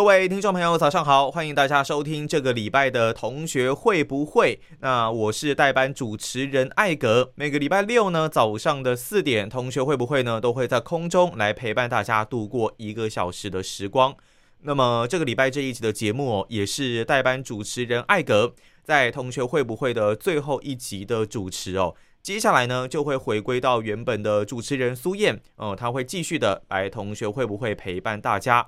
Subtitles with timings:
[0.00, 1.30] 各位听众朋友，早上好！
[1.30, 4.58] 欢迎大家收听这个礼拜的同学会不会？
[4.78, 7.32] 那我是代班主持人艾格。
[7.34, 14.16] 每个礼拜六呢早上的四点，同学会不会呢都会在空中来陪伴大家度过一个小时的时光。
[14.62, 21.94] 那么这个礼拜这一集的节目哦，也是代班主持人艾格在同学会不会的最后一集的主持哦。
[22.22, 28.66] 接下来呢就会回归到原本的主持人苏燕哦，他会继续的来同学会不会陪伴大家。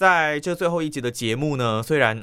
[0.00, 2.18] 在这最后一集的节目呢，虽然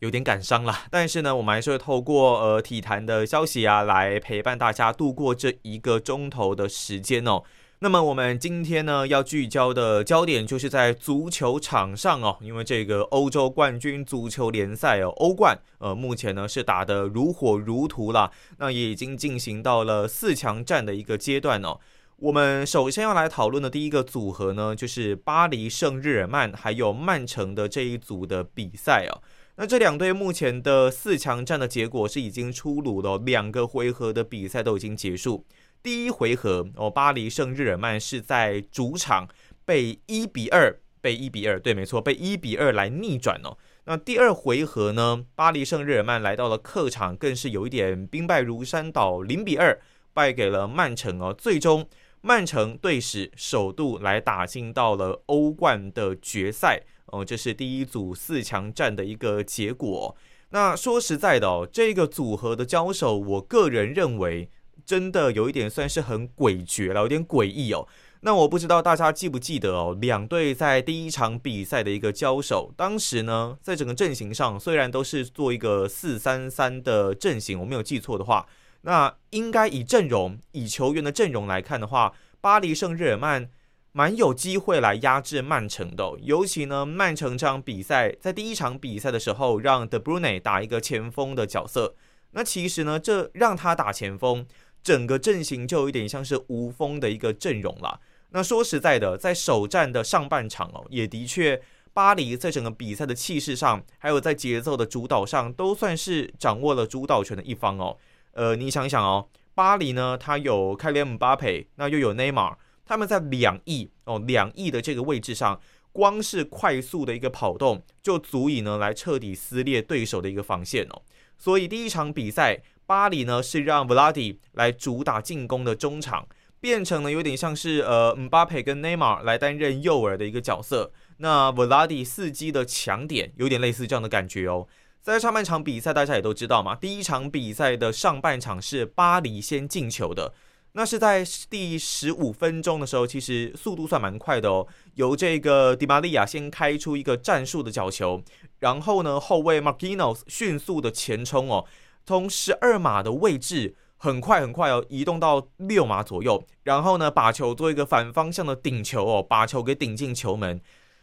[0.00, 7.44] 有点感伤了，但是呢，我们还是会透过呃体坛的消息啊，来陪伴大家度过这一个钟头的时间哦。
[7.78, 21.78] 那么我们今天呢要聚焦的焦点就是在足球场上哦，因为这个欧洲冠军足球联赛哦，欧冠，呃，目前呢是打得如火如荼了，那也已经进行到了四强战的一个阶段哦。
[22.20, 29.22] 我们首先要来讨论的第一个组合呢，就是巴黎圣日耳曼还有曼城的这一组的比赛哦。
[29.56, 35.46] 那这两队目前的四强战的结果是已经出炉了，两个回合的比赛都已经结束。
[35.82, 39.26] 第一回合哦，巴黎圣日耳曼是在主场
[39.64, 43.56] 被一比二，被一比二，对，没错，被一比二来逆转哦。
[43.86, 49.80] 那第二回合呢，巴黎圣日耳曼来到了客场，更是有一点兵败如山倒，零比二
[50.12, 51.88] 败给了曼城哦，最终。
[52.22, 60.14] 曼城队史首度来打进到了欧冠的决赛哦，这是第一组四强战的一个结果。
[60.50, 64.50] 那说实在的哦，这个组合的交手，我个人认为
[64.84, 67.88] 真的有一点算是很诡谲了，有点诡异哦。
[68.20, 78.46] 那我不知道大家记不记得哦，两队在第一场比赛的一个交手，当时呢，在整个阵型上虽然都是做一个四三三的阵型，我没有记错的话。
[78.82, 83.50] 那应该以阵容、以球员的阵容来看的话，巴黎圣日耳曼
[83.92, 86.12] 蛮有机会来压制曼城的。
[86.22, 91.94] 尤其呢，曼城这场比赛在第一场比赛的时候，让德布内打一个前锋的角色。
[92.32, 94.46] 那其实呢，这让他打前锋，
[94.82, 98.00] 整个阵型就有点像是无锋的一个阵容了。
[98.30, 101.60] 那说实在的，在首战的上半场哦，也的确，
[101.92, 107.98] 巴黎在整个比赛的气势上，还有在节奏的主导上，都算是掌握了主导权的一方哦。
[108.32, 115.60] 呃，你想一想哦，巴黎呢，他有开联姆巴佩，那又有内马尔，他们在两亿哦，两亿的这个位置上，
[115.92, 121.02] 光是快速的一个跑动，就足以呢来彻底撕裂对手的一个防线哦。
[121.36, 126.28] 所以第一场比赛，巴黎呢是让 v 拉迪来主打进攻的中场，
[126.60, 134.66] 变成了有点像是呃姆巴佩跟内马尔来担任诱饵的一个角色，那 v 拉迪伺机的强点，有点类似这样的感觉哦。
[135.02, 136.74] 在上半场比赛，大家也都知道嘛。
[136.74, 140.34] 第一场比赛的上半场是巴黎先进球的，
[140.72, 144.66] 那是在第十五分钟的时候，其实速度算蛮快的哦。
[144.96, 148.22] 由这个迪玛利亚先开出一个战术的角球，
[148.58, 151.64] 然后呢，后卫 Marquinhos 迅速的前冲哦，
[152.04, 160.60] 从十二码的位置很快很快哦，移动到六码左右，然后呢，把球做一个反方向的顶球哦，把球给顶进球门。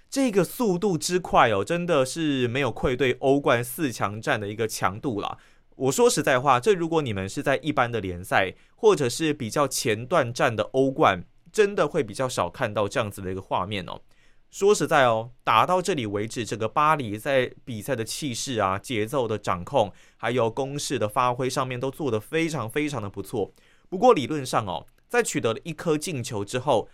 [0.10, 5.38] 这个速度之快哦，真的是没有愧对欧冠四强战的一个强度了。
[5.76, 14.02] 我说实在话，这如果你们是在一般的联赛，或者是比较前段战的欧冠，真的会比较少看到这样子的一个画面哦。
[14.50, 23.52] 说实在哦，打到这里为止，这个巴黎在比赛的气势啊、节奏的掌控，还有攻势的发挥上面，都做得非常非常的不错。
[23.90, 26.88] 不过理论上哦，在取得了一颗进球之后，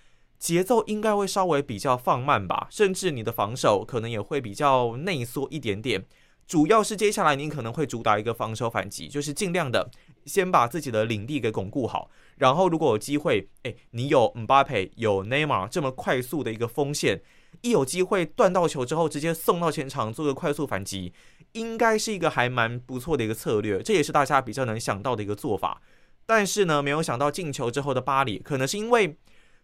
[0.44, 6.04] 节奏应该会稍微比较放慢吧，甚至你的防守可能也会比较内缩一点点。
[6.46, 9.90] 主要是接下来你可能会主打一个防守反击，就是尽量的
[10.26, 12.12] 先把自己的领地给巩固好。
[12.36, 17.22] 然后如果有机会，哎，你有姆巴佩、有内马尔这么快速的一个锋线，
[17.62, 21.14] 一有机会断到球之后，直接送到前场做个快速反击，
[21.54, 23.82] 应该是一个还蛮不错的一个策略。
[23.82, 25.82] 这也是大家比较能想到的一个做法。
[26.26, 29.16] 但是呢，没有想到进球之后的巴黎，可能是因为。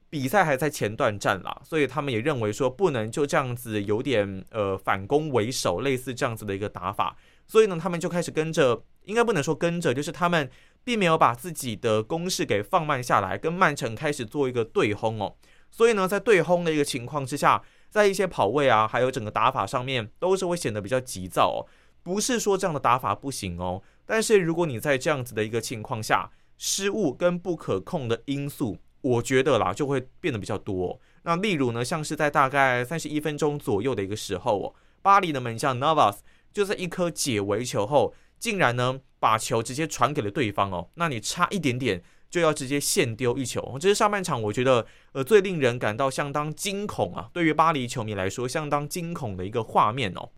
[0.09, 7.15] 比赛还在前段战啦，所以他们也认为说不能就这样子有点呃反攻为守，类似这样子的一个打法。
[7.47, 10.49] 所以呢，他们就开始跟着，应该不能说跟着，就是他们
[10.83, 15.35] 并没有把自己的攻势给放慢下来，跟曼城开始做一个对轰哦。
[15.71, 21.65] 所以呢，在对轰的一个情况之下，在一些跑位啊，还有整个打法上面，都是会显得比较急躁哦。
[22.01, 30.99] 不是说这样的打法不行哦，但是如果你在这样子的一个情况下，失误跟不可控的因素，我觉得啦就会变得比较多。
[31.23, 36.17] 那例如呢，像是在大概三十一分钟左右的一个时候哦，巴黎的门将 Navas
[36.53, 50.29] 就在一颗解围球后，竟然呢把球直接传给了对方哦，那你差一点点就要直接现丢一球，这是上半场我觉得呃最令人感到相当惊恐啊，对于巴黎球迷来说相当惊恐的一个画面哦。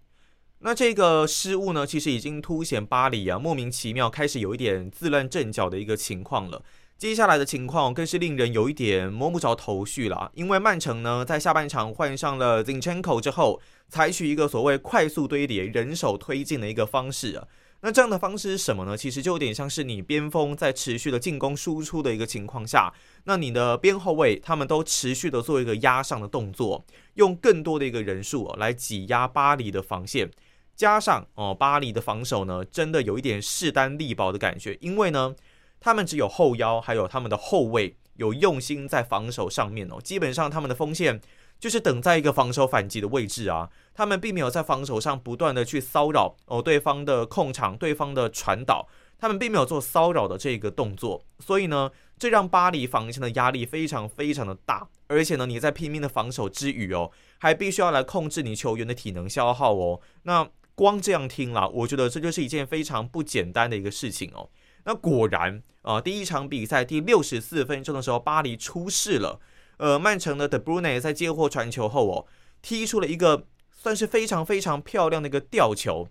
[0.63, 6.63] 那这个失误呢，其实已经凸显巴黎啊莫名其妙开始有一点自乱阵脚的一个情况了。
[7.01, 13.59] 接下来的情况更是令人有一点摸不着头绪了，因为曼城呢在下半场换上了 Zinchenko 之后，
[13.89, 17.47] 采取一个所谓快速堆叠、人手推进的一个方式啊。
[17.79, 18.95] 那这样的方式是什么呢？
[18.95, 22.93] 其实就有点像是你边锋在持续的进攻输出的一个情况下，
[23.23, 30.29] 那你的边后卫他们都持续的做一个压上的动作，用更多的一个人数来挤压巴黎的防线。
[30.75, 35.35] 加上哦，巴黎的防守呢，真的有一点势单力薄的感觉，因为呢，
[35.81, 39.99] 他们只有后腰，还有他们的后卫有用心在防守上面哦。
[40.01, 41.19] 基本上他们的锋线
[41.59, 48.87] 就是等在一个防守反击的位置啊，他们并没有在防守上不断的去骚扰哦对方的控场、对方的传导，
[49.19, 60.47] 他们并没有做骚扰的这个动作，所以呢，这让巴黎防线的压力非常非常的大，而且呢，你在拼命的防守之余哦，还必须要来控制你球员的体能消耗哦，那。
[60.73, 64.49] 光这样听了，我觉得这就是一件非常不简单的一个事情哦。
[64.85, 69.39] 那果然啊，第一场比赛第六十四分钟的时候，巴黎出事了。
[69.77, 72.25] 呃，曼城的 De Bruyne 在接获传球后哦，
[72.61, 76.07] 踢出了一个算是非常非常漂亮的一个吊球。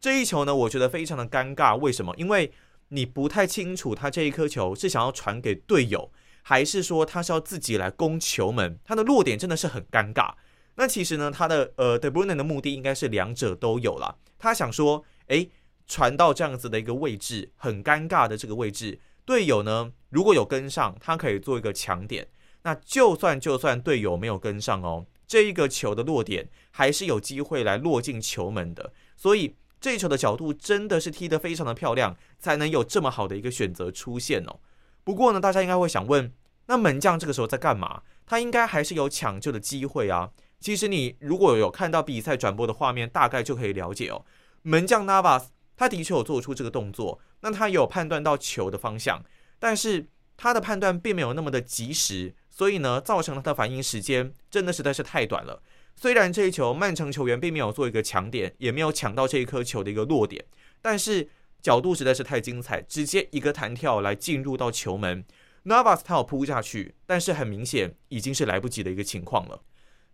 [0.00, 1.78] 这一球呢，我觉得非常的尴尬。
[1.78, 2.12] 为什么？
[2.16, 2.52] 因为
[2.88, 6.10] 你不太清楚他这一颗球是想要传给队友，
[6.42, 8.76] 还是说他是要自己来攻球门。
[8.84, 10.34] 他的落点真的是很尴尬。
[10.74, 14.18] 那其实呢，他的呃，De Bruyne 的目的应该是两者都有了。
[14.38, 15.48] 他想说，诶，
[15.86, 22.28] 传到这样子的一个位置，很尴尬的这个位置，队友呢如果有跟上，他可以做一个强点。
[22.64, 28.92] 那就算就算队友没有跟上哦，这一个球的落点还是有机会来落进球门的。
[29.16, 34.60] 所以这一球的角度真的是踢得非常的漂亮，才能有这么好的一个选择出现哦。
[35.02, 36.32] 不过呢，大家应该会想问，
[36.66, 38.02] 那门将这个时候在干嘛？
[38.24, 40.30] 他应该还是有抢救的机会啊。
[40.60, 44.24] 其实你如果有看到比赛转播的画面，大概就可以了解哦。
[44.62, 45.42] 门将 Nava
[45.76, 49.24] 他的确有做出这个动作，那他有判断到球的方向，
[49.58, 55.62] 但是他的判断并没有那么的及时，所以呢，造成了他的反应时间真的实在是太短了。
[55.94, 60.44] 虽然这一球曼城球员并没有做一个抢点，也没有抢到这一颗球的一个落点，
[60.80, 61.28] 但是
[61.60, 65.24] 角度实在是太精彩，直接一个弹跳来进入到球门。
[65.64, 69.60] Navas 他有扑下去，但是很明显已经是来不及的一个情况了。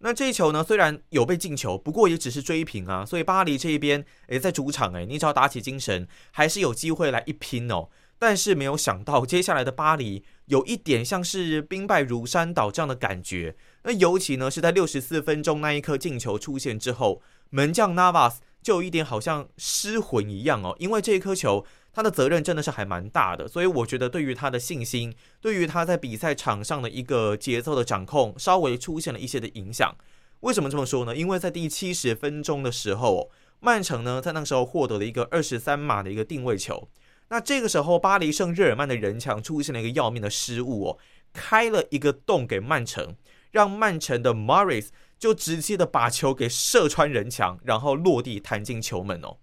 [0.01, 3.05] 那这一球呢，虽然有被进球，不过也只是追平啊。
[3.05, 7.89] 所以巴黎这一边，诶，在主场诶，你只要打起精神，还是有机会来一拼哦。
[8.19, 13.57] 但是没有想到，接下来的巴黎有一点像是兵败如山倒这样的感觉。
[13.83, 21.65] 那尤其呢，是在六十四分钟那一颗进球出现之后，门将 Navas 就有一点好像失魂一样哦，因为这一颗球。
[21.93, 29.97] 他的责任真的是还蛮大的，所以我觉得对于他的信心，对于他在比赛场上的一个节奏的掌控，稍微出现了一些的影响。
[30.41, 31.17] 为什么这么说呢？
[31.17, 36.89] 因为在第七十分钟的时候，曼城呢在那个时候获得了一个二十三码的一个定位球。
[37.31, 40.99] 那这个时候，巴黎圣日耳曼的人墙出现了一个要命的失误哦，
[41.33, 43.17] 开了一个洞给曼城，
[43.51, 49.39] 让曼城的 Morris 就直接的把球给射穿人墙，然后落地弹进球门哦。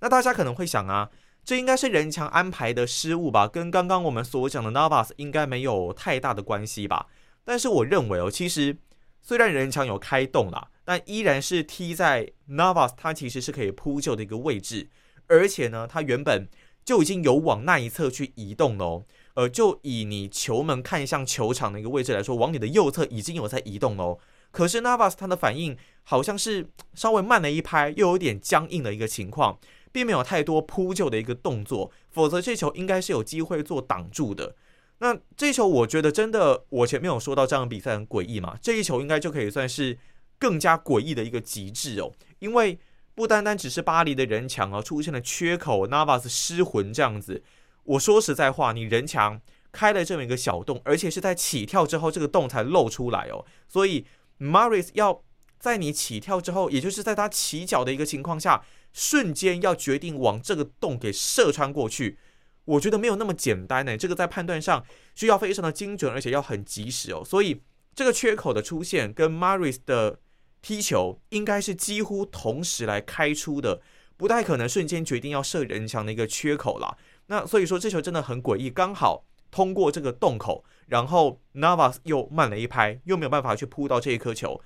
[0.00, 1.10] 那大家可能会想啊。
[1.50, 7.08] 这应该是人墙安排的失误吧，跟刚刚我们所讲的 Navas 应该没有太大的关系吧。
[7.44, 8.78] 但是我认为哦，其实
[9.20, 14.90] 虽然人墙有开动啦，但依然是踢在 Navas 他其实是可以扑救的一个位置，
[15.26, 16.48] 而且呢，他原本
[16.84, 19.04] 就已经有往那一侧去移动了哦。
[19.34, 24.20] 呃，就以你球门看向球场的一个位置来说，往你的右侧已经有在移动哦。
[24.52, 29.58] 可是 Navas 他的反应好像是稍微慢了一拍，又有点僵硬的一个情况。
[29.92, 34.54] 并没有太多扑救的一个动作，否则这球应该是有机会做挡住的。
[34.98, 39.96] 那这球我觉得真的，我前面有说到这场比赛很诡异嘛，这一球应该就可以算是
[40.38, 42.12] 更加诡异的一个极致哦。
[42.38, 42.78] 因为
[43.14, 47.42] 不单单只是巴黎的人墙啊出现了缺口，Navas 失魂这样子。
[47.84, 49.40] 我说实在话，你人墙
[49.72, 54.04] 开了这么一个小洞，而且是在起跳之后这个洞才露出来哦，所以
[54.38, 55.22] Maris 要
[55.58, 58.62] 在你起跳之后，也就是在他起脚的一个情况下。
[58.92, 62.18] 瞬间要决定往这个洞给射穿过去，
[62.64, 63.96] 我觉得没有那么简单呢。
[63.96, 67.22] 这个在判断上需要非常的精准，而且要很及时哦。
[67.24, 67.62] 所以
[67.94, 70.18] 这个缺口的出现跟 Maris 的
[70.62, 73.80] 踢球应该是几乎同时来开出的，
[74.16, 76.96] 不太可能瞬间决定要射人墙的一个缺口啦。
[77.26, 84.60] 那所以说这球真的很诡异，刚好通过这个洞口，然后 Navas 又慢了一拍，又没有办法去扑到这一颗球，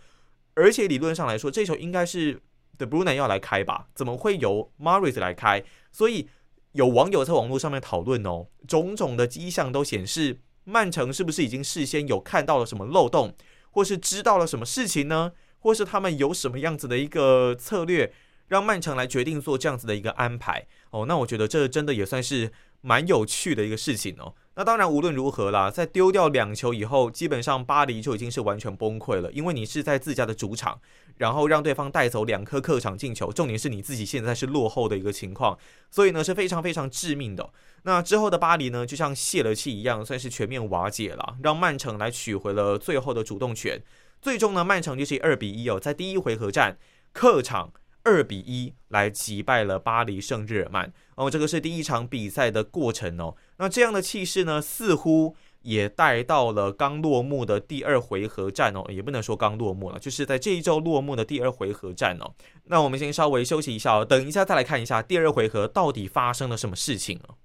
[0.54, 2.40] 而且理论上来说，这球应该是
[2.78, 3.88] The Bruyne 要来开吧？
[3.94, 5.64] 怎么会由 Maris 来开？
[5.92, 6.28] 所以
[6.72, 13.34] 有网友在网络上面讨论哦，种种的迹象都显示，曼城是不是已经事先有看到了什么漏洞，
[13.70, 15.32] 或是知道了什么事情呢？
[15.58, 18.12] 或是他们有什么样子的一个策略？
[18.48, 22.52] 让曼城来决定做这样子的一个安排哦，那我觉得这真的也算是
[22.84, 24.34] 蛮有趣的一个事情哦。
[24.56, 30.78] 那当然无论如何啦，在丢掉两球以后，基本上巴黎就已经是完全崩溃了，因为你是在自家的主场，
[31.16, 35.58] 然后让对方带走两颗客场进球，重点是你自己现在是落后的一个情况，
[35.90, 37.50] 所以呢是非常非常致命的。
[37.82, 43.82] 那之后的巴黎呢，就像泄了气一样，算是全面瓦解了，让曼城来取回了最后的主动权。
[44.22, 46.78] 最终呢，曼城就是二比一哦，在第一回合战
[47.12, 47.72] 客场。
[48.04, 53.34] 二比一来击败了巴黎圣日耳曼哦，这个是第一场比赛的过程哦。
[53.56, 62.32] 那这样的气势呢，似乎也带到了刚落幕的第二回合战哦，也不能说刚落幕了，就是在这一周落幕的第二回合战哦。
[62.64, 67.36] 那我们先稍微休息一下哦，等一下再来看一下第二回合到底发生了什么事情哦。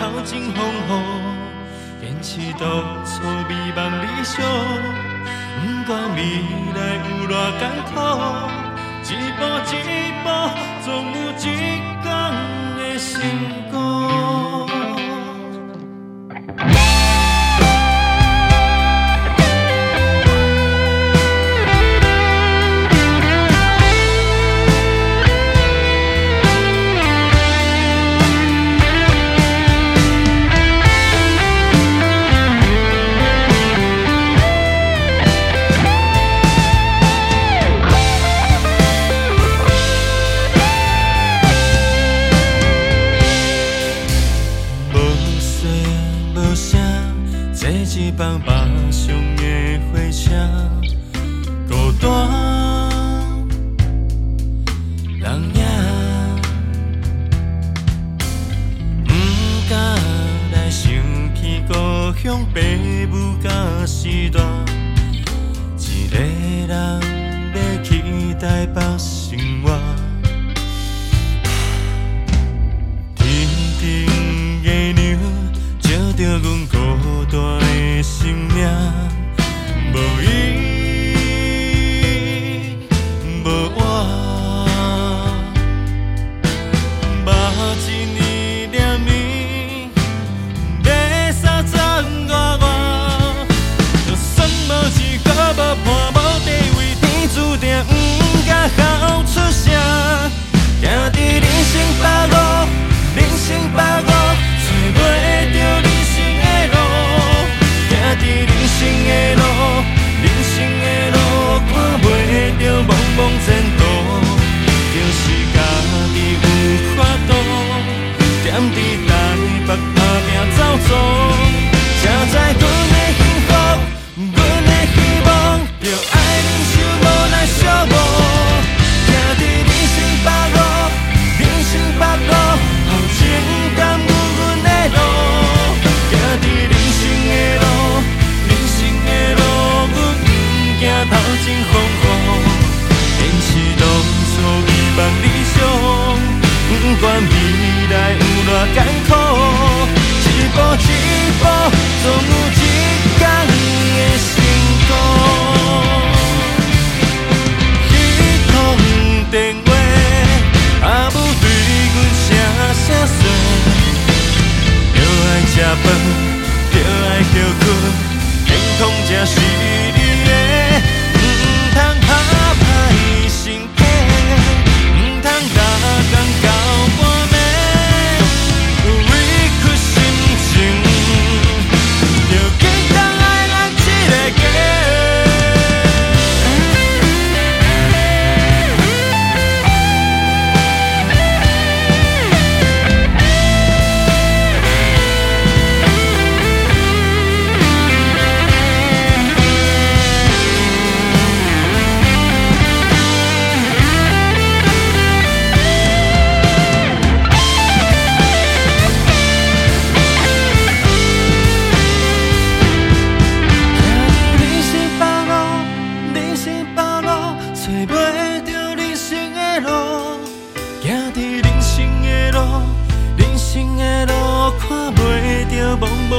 [0.00, 0.90] 头前风雨，
[2.00, 2.64] 坚持独
[3.04, 4.42] 处，美梦理想。
[5.60, 6.18] 不管未
[6.74, 7.30] 来有偌
[7.60, 7.92] 艰苦，
[9.04, 9.76] 一步一
[10.24, 10.26] 步，
[10.82, 11.38] 总有一
[12.00, 12.02] 天
[12.78, 13.12] 会成
[13.70, 13.76] 功。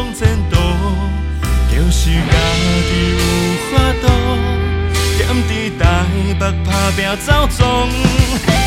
[0.01, 2.33] 往前，就是家
[2.89, 3.23] 己有
[3.69, 4.07] 法度，
[5.19, 5.83] 踮伫台
[6.39, 7.61] 北打拼走总，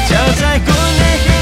[0.06, 0.68] 才知阮
[1.26, 1.33] 的。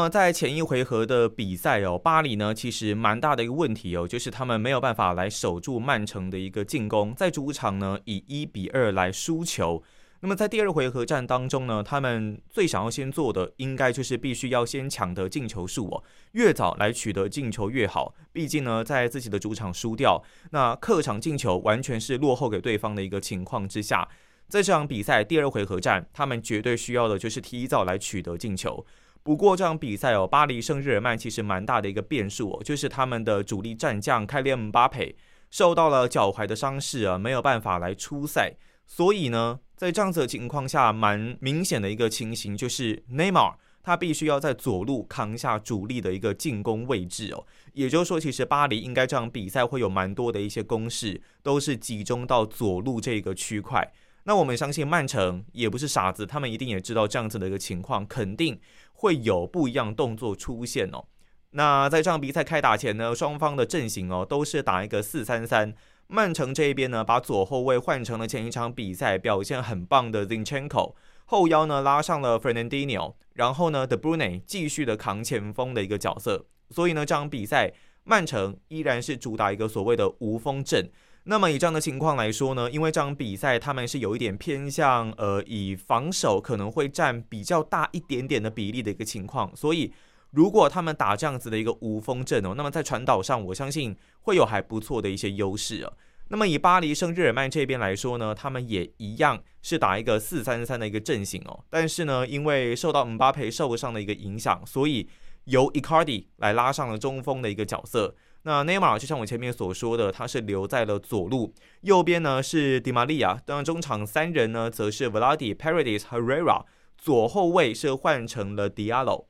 [0.00, 9.82] 么在前一回合的比赛哦，巴黎呢其实蛮大的一个问题哦，就是他们没有办法来守住曼城的一个进攻，在主场呢以一比二来输球。
[10.22, 16.02] 那么在第二回合战当中呢，他们最想要先做的，应该就是必须要先抢得进球数哦，
[16.32, 18.14] 越早来取得进球越好。
[18.32, 24.08] 毕竟呢，在自己的主场输掉，那客场进球完全是落后给对方的一个情况之下，
[24.48, 28.84] 在这场比赛第二回合战，他们绝对需要的就是提早来取得进球。
[29.30, 35.14] 不过这场比赛哦，巴黎圣日耳曼其实蛮大的一个变数哦，就是他们的主力战将开列姆巴佩
[35.52, 38.56] 受到了脚踝的伤势啊，没有办法来出赛。
[38.88, 47.46] 所以呢，在这样子的情况下，蛮明显的一个情形就是内马尔他必须要在左路扛下主力的一个进攻位置哦。
[47.72, 53.92] 也就是说，其实巴黎应该这场比赛会有蛮多的一些攻势都是集中到左路这个区块。
[54.24, 58.60] 那我们相信曼城也不是傻子，他们一定也知道这样子的一个情况，肯定
[58.92, 61.04] 会有不一样动作出现哦。
[61.52, 65.74] 那在这场比赛开打前呢，双方的阵型哦都是打一个四三三。
[66.06, 76.46] 曼城这一边呢，把左后卫换成了前一场比赛表现很棒的 Zinchenko，后腰呢拉上了 Fernandinho，然后呢 De Bruyne 继续的扛前锋的一个角色。
[76.70, 77.72] 所以呢，这场比赛
[78.04, 80.90] 曼城依然是主打一个所谓的无锋阵。
[81.30, 89.92] 那么以这样的情况来说呢，因为这场比赛他们是有一点偏向呃以防守可能会占比较大一点点的比例的一个情况，所以
[90.32, 95.92] 如果他们打这样子的一个无锋阵哦，那么在传导上我相信会有还不错的一些优势啊。
[96.30, 105.08] 那么以巴黎圣日耳曼这边来说呢，他们也一样是打一个四三三的一个阵型哦，但是呢，因为受到姆巴佩受伤的一个影响，所以
[105.44, 108.16] 由 Icardi 来拉上了中锋的一个角色。
[108.42, 116.64] 那内马尔就像我前面所说的，他是留在了左路，右边呢是迪玛利亚，当然中场三人呢则是 Vladi、p a r a d i s Herrera，
[116.96, 119.26] 左后卫是换成了 Diallo。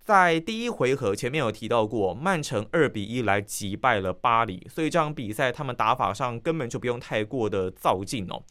[0.00, 8.42] 在第一回合前面有提到过，曼城二比一来击败了巴黎，所以这场比赛他们打法上根本就不用太过的造劲哦。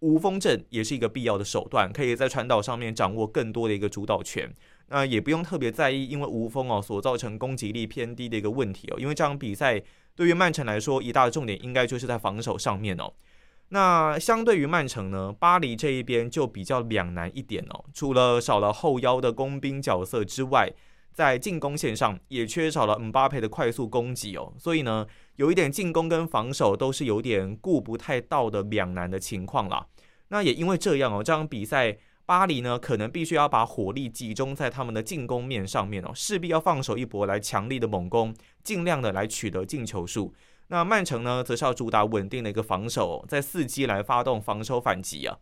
[0.00, 4.52] 无锋阵也是一个必要的手段，可以在传导上面掌握更多的一个主导权。
[4.88, 8.96] 那也不用特别在意，因为无锋哦所造成攻击力偏低的一个问题哦。
[9.00, 9.82] 因为这场比赛
[10.14, 13.12] 对于曼城来说，一大的重点应该就是在防守上面哦。
[13.70, 17.84] 那相对于曼城呢，巴黎这一边就比较两难一点哦。
[17.92, 20.72] 除了少了后腰的工兵角色之外，
[21.12, 24.52] 在进攻线上也缺少了姆巴佩的快速攻击哦。
[24.56, 29.84] 所以呢，有一点进攻跟防守都是有点顾不太到的两难的情况啦。
[30.28, 31.98] 那也因为这样哦，这场比赛。
[32.26, 38.34] 巴黎呢，可能必须要把火力集中在他们的进攻面上面哦，势必要放手一搏来强力的猛攻，
[38.64, 40.34] 尽量的来取得进球数。
[40.66, 45.38] 那曼城呢，则是要主打稳定的一个防守，在伺机来发动防守反击啊。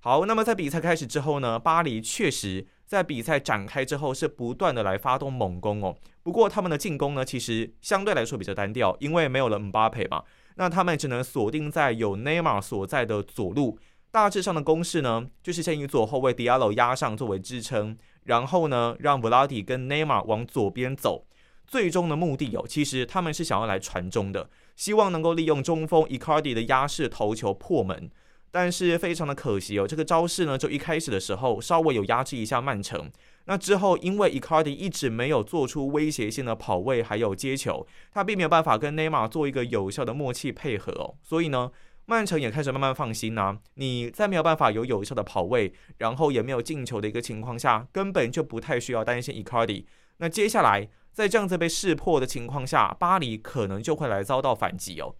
[0.00, 5.96] 好，那么在比赛开始之后呢，巴黎确实在比赛展开之后是不断的来发动猛攻哦。
[6.22, 10.22] 不过他们的进攻呢，其实相对来说比较单调，因为没有了姆巴佩嘛，
[10.56, 13.78] 那他们只能锁定在有内马尔所在的左路。
[14.12, 21.24] 大致上的攻势呢，就是先以左后卫迪亚罗压上作为支撑，然后呢，让 Vladi 跟内马尔往左边走。
[21.64, 28.10] 最终的目的哦，其实他们是想要来传中的，希望能够利用中锋 Icardi 的压式头球破门。
[28.50, 33.08] 但是非常的可惜哦，这个招式呢，就一开始的时候稍微有压制一下曼城。
[33.44, 41.70] 那之后，因为 Icardi 一直没有做出威胁性的跑位还有接球，他并没有办法跟内马尔做一个有效的默契配合哦，所以呢。
[42.10, 49.84] 曼城也开始慢慢放心呐，你在没有办法有有效的跑位，然后也没有进球的一个情况下，根本就不太需要担心 Icardi。
[50.16, 55.14] 那接下来在这样子被识破的情况下，巴黎可能就会来遭到反击哦。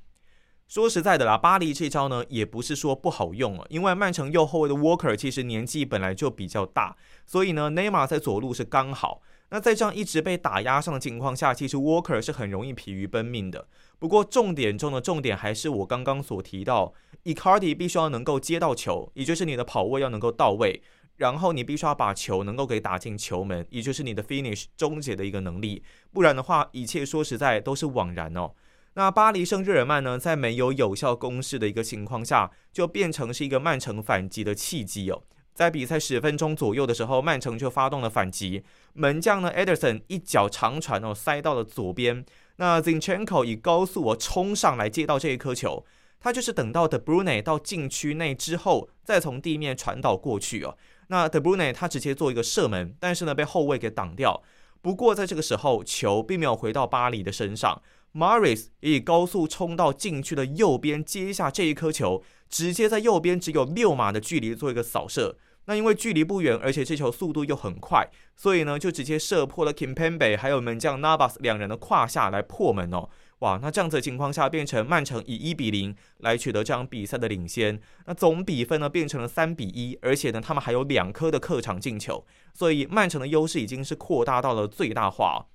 [0.67, 9.23] 说实在的啦，巴黎这招呢也不是说不好用了，因为曼城右后卫的 Walker 其实年纪本来就比较大，所以呢内马尔在左路是刚好。
[9.51, 13.69] 那在这样一直被打压上的情况下，其实 Walker 是很容易疲于奔命的。
[13.99, 20.83] 不过重点中的重点还是我刚刚所提到，Icardi 必须要能够接到球，也就是你的跑位要能够到位，
[21.17, 25.83] 然后你必须要把球能够给打进球门，也就是你的 finish 终结的一个能力。
[26.13, 28.53] 不然的话，一切说实在都是枉然哦。
[28.95, 35.23] 那巴黎圣日耳曼呢，在没有有效攻势的一个情况下，就变成是一个曼城反击的契机哦。
[35.53, 42.25] 在比赛十分钟左右的时候，曼城就发动了反击，门将呢 Ederson 一脚长传哦，塞到了左边。
[42.57, 45.85] 那 Zinchenko 以高速哦冲上来接到这一颗球，
[46.21, 50.77] 他就是等到 De Bruyne 到禁区内之后，再从地面传导过去哦。
[51.09, 54.43] 那 De Bruyne 他直接做一个射门，但是呢被后卫给挡掉。
[54.83, 57.83] 不过在这个时候，球并没有回到巴黎的身上。
[58.13, 65.37] Maris 以高速冲到禁区的右边，接下这一颗球，直接在右边只有六码的距离做一个扫射。
[65.67, 73.09] 那因为距离不远，而且这球速度又很快，所以呢就直接射破了 Kimpembe 还有门将 Navas 两人的胯下来破门哦。
[73.41, 77.81] 哇，那这样子的情况下，变成曼城以一比零来取得这场比赛的领先。
[78.05, 85.47] 那总比分呢变成了三比一，而且呢他们还有两颗的客场进球，所以曼城的优势已经是扩大到了最大化。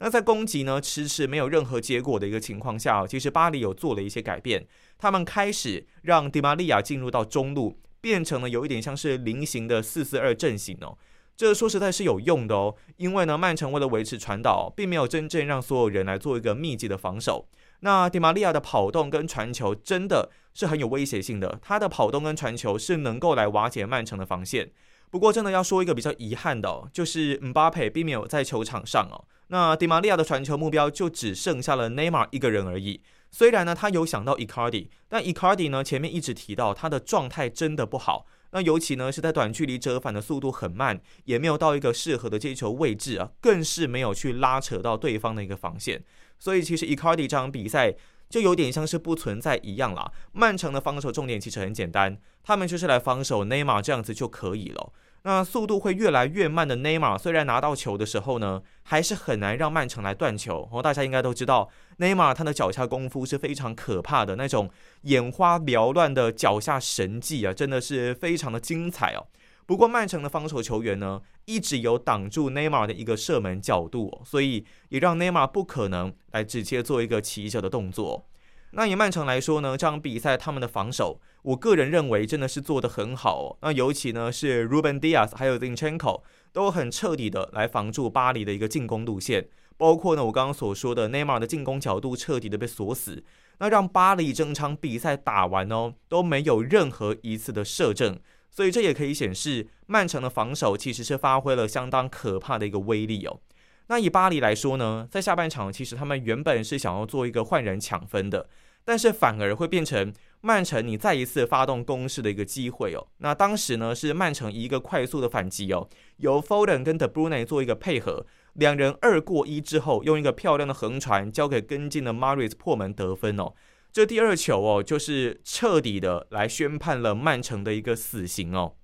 [0.00, 4.66] 那在攻击呢迟迟没有任何结果的一个情况下，其实巴黎有做了一些改变，
[4.96, 10.96] 他们开始让迪玛利亚进入到中路，变成了有一点像是菱形的四四二阵型哦。
[11.36, 17.46] 这说实在是有用的哦，因为呢曼城为了维持传导，并没有真正让所有人来做一个密集的防守。
[17.80, 24.72] 那迪玛利亚的跑动跟传球真的是很有威胁性的，他的跑动跟传球是能够来瓦解曼城的防线。
[25.10, 29.24] 不过真的要说一个比较遗憾的，哦，就是姆巴佩并没有在球场上哦。
[29.46, 33.00] 那迪玛利亚的传球目标就只剩下了内马尔一个人而已。
[33.30, 38.26] 虽然呢，他有想到伊卡迪，但伊卡迪呢前面一直提到他的状态真的不好。
[38.50, 46.02] 那尤其呢是在短距离折返的速度很慢，也没有到一个适合的接球位置啊，更是没有去拉扯到对方的一个防线。
[46.38, 47.94] 所以其实伊卡迪这场比赛
[48.30, 50.10] 就有点像是不存在一样啦。
[50.32, 54.92] 曼城的防守重点其实很简单，他们就是来防守内马尔这样子就可以了。
[55.22, 60.68] 那速度会越来越慢的内马尔，虽然拿到球的时候呢，还是很难让曼城来断球。
[60.72, 64.70] 哦，大家应该都知道，内马尔他的脚下功夫是非常可怕的，那种
[65.02, 69.26] 眼花缭乱的脚下神技啊，真的是非常的精彩哦。
[69.66, 78.26] 不过曼城的防守球员呢，一直有挡住内马尔的一个射门角度，所以也让内马尔不可能来直接做一个起脚的动作。
[78.72, 83.56] 那以曼城来说呢，这场比赛他们的防守，我个人认为真的是做得很好哦。
[83.62, 93.24] 那尤其呢是 Ruben Diaz 还有 Zinchenko 都很彻底的来防住巴黎的一个进攻路线，包括呢我刚刚所说的内马尔的进攻角度彻底的被锁死，
[93.58, 103.40] 那让巴黎整场比赛打完哦都没有任何一次的射正，所以这也可以显示曼城的防守其实是发挥了相当可怕的一个威力哦。
[103.88, 108.48] 那以巴黎来说呢，在下半场其实他们原本是想要做一个换人抢分的，
[108.84, 113.06] 但是反而会变成曼城你再一次发动攻势的一个机会哦。
[113.18, 123.54] 那当时呢是曼城一个快速的反击哦，由 Foden 跟 De Bruyne 做一个配合，两人二过一之后，用一个漂亮的横传交给跟进的 Maris 破门得分哦。
[123.90, 128.74] 这第二球哦，就是彻底的来宣判了曼城的一个死刑哦。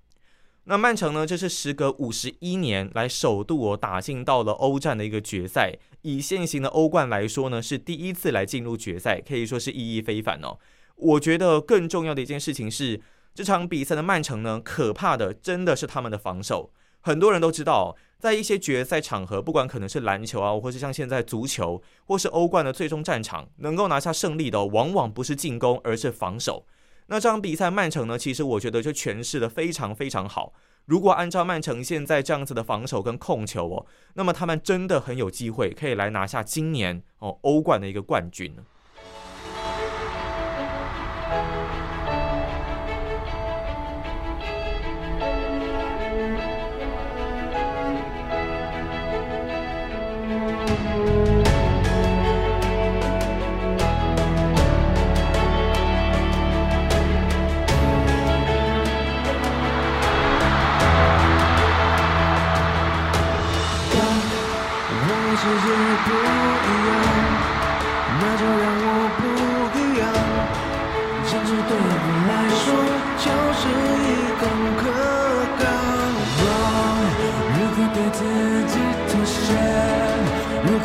[0.67, 1.27] 那曼城呢？
[1.27, 5.77] 这是时隔五十一年来首度哦打进到了欧战的一个决赛。
[6.01, 10.57] 以现行的欧冠来说呢，是第一次来进入决赛，可以说是意义非凡哦。
[10.95, 12.99] 我觉得更重要的一件事情是，
[13.35, 16.71] 这场比赛的曼城呢，可怕的真的是他们的防守。
[17.01, 26.65] 很多人都知道，在一些决赛场合，不管可能是篮球啊，或是像现在足球，或是欧冠的最终战场，能够拿下胜利的，往往不是进攻，而是防守。
[27.07, 28.17] 那这场比赛，曼城呢？
[28.17, 30.53] 其实我觉得就诠释的非常非常好。
[30.85, 38.55] 如果按照曼城现在这样子的防守跟控球哦，那么他们真的很有机会可以来拿下今年哦欧冠的一个冠军。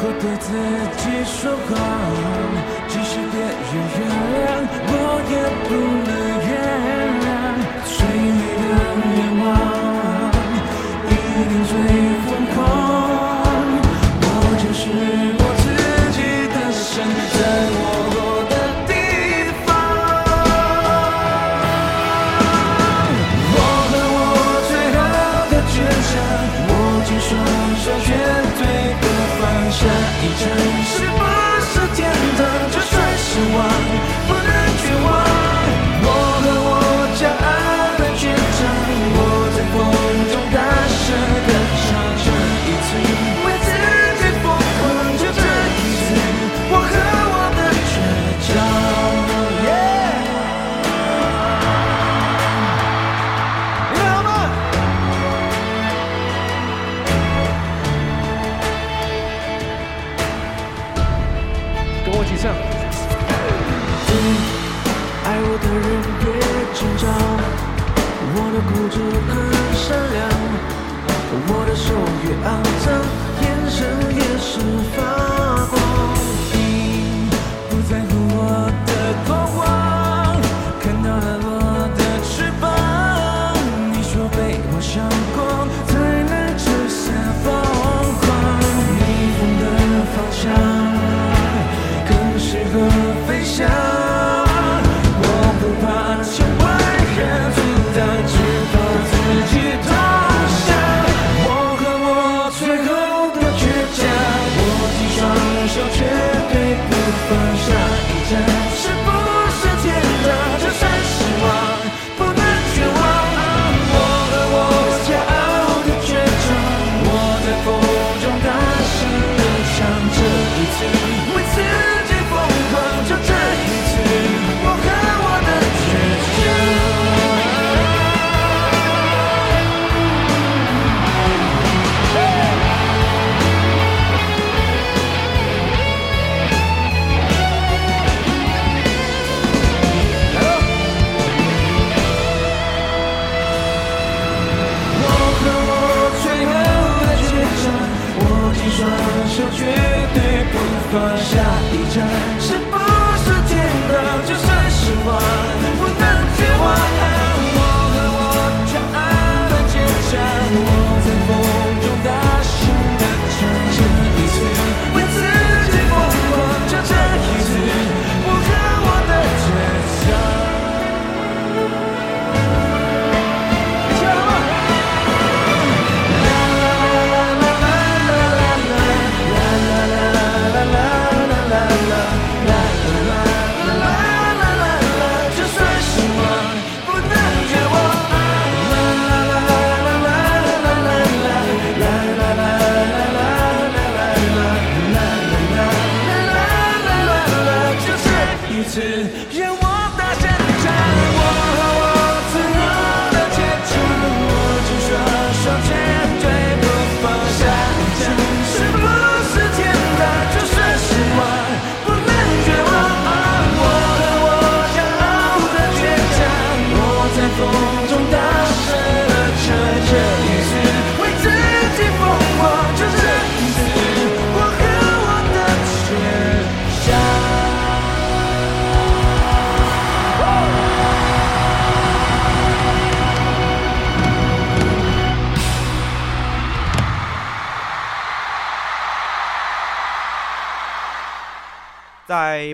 [0.01, 0.49] 或对自
[0.97, 1.71] 己说谎，
[2.89, 3.49] 即使别人
[3.97, 4.01] 原
[4.33, 4.49] 谅，
[4.89, 4.95] 我
[5.31, 5.33] 也
[5.69, 5.71] 不
[6.07, 6.11] 能
[6.49, 6.51] 原
[7.21, 7.29] 谅，
[7.85, 8.63] 最美的
[9.05, 9.80] 愿望。
[72.43, 72.70] 手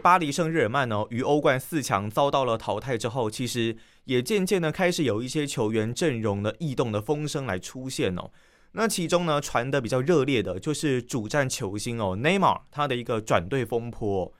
[0.02, 8.30] 巴黎圣日耳曼哦，于欧冠四强遭到了淘汰之后，其实也渐渐的开始有一些球员阵容的异动的风声来出现哦。
[8.72, 14.32] 那其中呢，传的比较热烈的就是主战球星哦，内马尔他的一个转队风波。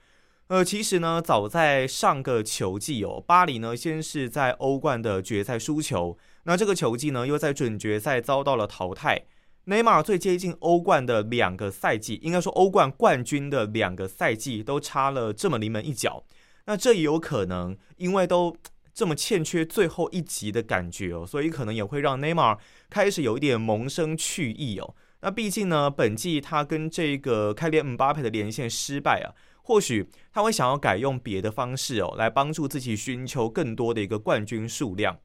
[0.47, 9.25] 呃，其实呢，早在上个球季哦，巴黎呢先是在欧冠的决赛输球，那这个球季呢又在准决赛遭到了淘汰。
[9.69, 16.23] 内马尔最接近欧冠的两个赛季，应该说欧冠冠军的两个赛季都差了这么临门一脚。
[16.67, 18.55] 那这也有可能，因为都
[18.93, 22.57] 这么欠缺最后一集的感觉哦，所以可能也会让内马尔
[22.89, 24.95] 开始有一点萌生去意哦。
[25.19, 35.19] 那毕竟呢，本季他跟这个开连姆巴佩的连线失败啊，或许他会想要改用别的方式哦，来帮助自己寻求更多的一个冠军数量。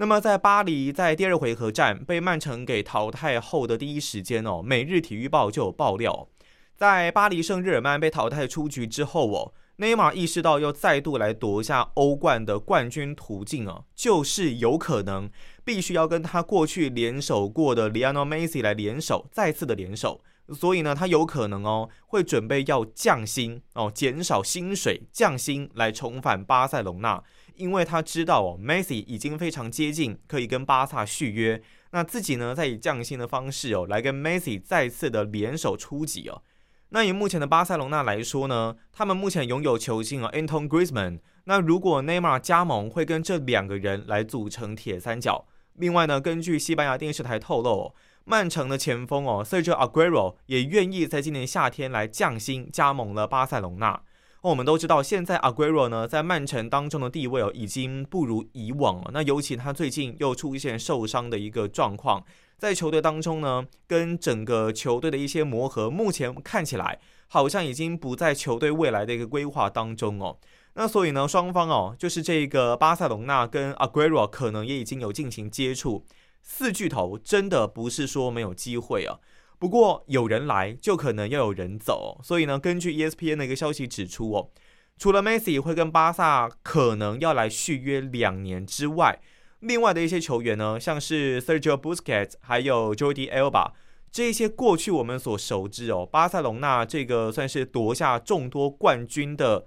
[0.00, 6.28] 那么在巴黎在第二回合战被曼城给淘汰后的第一时间哦，每日体育报就有爆料，
[6.76, 15.28] 在巴黎圣日耳曼被淘汰出局之后哦，内马尔意识到要再度来夺下欧冠的冠军途径啊，就是有可能
[15.64, 20.20] 必须要跟他过去联手过的 Lionel Messi 来联手，再次的联手。
[20.54, 27.22] 所以呢，他有可能哦会准备要降薪哦，减少薪水，降薪来重返巴塞隆纳。
[27.58, 36.42] 因为他知道哦，Messi 已经非常接近可以跟巴萨续约，那自己呢再以降薪的方式哦来跟 Messi 再次的联手出击哦。
[36.90, 45.46] 那以目前的巴塞隆纳来说呢，他们目前拥有球星啊 Anton Griezmann，那如果内马尔加盟，会跟这两个人来组成铁三角。
[45.74, 47.94] 另外呢，根据西班牙电视台透露、哦，
[48.24, 54.02] 曼城的前锋哦 Sergio Aguero 也愿意在今年夏天来降薪加盟了巴塞隆纳。
[54.40, 59.10] 哦，我们都知道，现在 Aguero 呢在曼城当中的地位哦已经不如以往了。
[59.12, 62.24] 那尤其他最近又出现受伤的一个状况，
[62.56, 70.38] 在球队当中呢，跟整个球队的一些磨合，目前看起来好像已经不在球队未来的一个规划当中哦。
[70.74, 76.04] 那所以呢，双方哦，就是这个巴塞隆纳跟阿圭罗可能也已经有进行接触。
[76.40, 79.18] 四巨头真的不是说没有机会啊，
[79.58, 82.20] 不过有人来就可能要有人走。
[82.22, 84.50] 所以呢，根据 ESPN 的一个消息指出哦，
[84.98, 89.20] 除了 Messi 会跟巴萨可能要来续约两年之外，
[89.60, 93.72] 另外的一些球员呢，像是 Sergio Busquets 还有 Jordi Alba
[94.10, 99.66] 这些过去我们所熟知哦，巴塞隆纳这个算是夺下众多冠军的。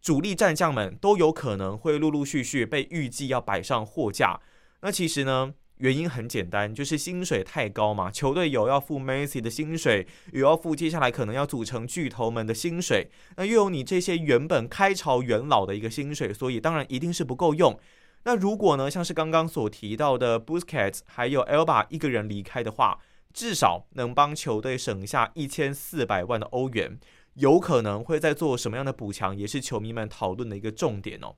[0.00, 4.40] 主力战将们都有可能会陆陆续续被预计要摆上货架。
[4.80, 8.08] 那其实呢，原因很简单，就是薪水太高嘛。
[8.08, 17.76] 球队有要付 Messi 的薪水，有要付接下来可能要组成巨头们的薪水，那又有你这些原本开朝元老的一个薪水，所以当然一定是不够用。
[18.22, 23.00] 那如果呢，像是刚刚所提到的 Busquets 还有 Alba 一个人离开的话，
[23.34, 27.00] 至少能帮球队省下一千四百万的欧元。
[27.34, 31.34] 有可能会在做什么样的补强，也是球迷们讨论的一个重点哦。